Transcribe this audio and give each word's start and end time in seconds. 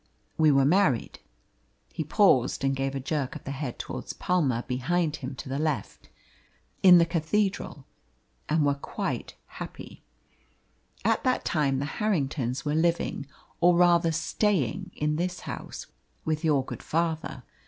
"We 0.35 0.49
were 0.51 0.65
married" 0.65 1.19
he 1.93 2.03
paused 2.03 2.63
and 2.63 2.75
gave 2.75 2.95
a 2.95 2.99
jerk 2.99 3.35
of 3.35 3.43
the 3.43 3.51
head 3.51 3.77
towards 3.77 4.13
Palma, 4.13 4.65
behind 4.67 5.17
him 5.17 5.35
to 5.35 5.47
the 5.47 5.59
left 5.59 6.09
"in 6.81 6.97
the 6.97 7.05
cathedral, 7.05 7.85
and 8.49 8.65
were 8.65 8.73
quite 8.73 9.35
happy. 9.45 10.01
At 11.05 11.23
that 11.23 11.45
time 11.45 11.77
the 11.77 11.85
Harringtons 11.85 12.65
were 12.65 12.73
living, 12.73 13.27
or 13.59 13.75
rather 13.77 14.11
staying, 14.11 14.89
in 14.95 15.17
this 15.17 15.41
house 15.41 15.85
with 16.25 16.43
your 16.43 16.65
good 16.65 16.81
father. 16.81 17.43